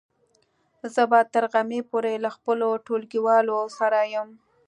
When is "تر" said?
1.33-1.43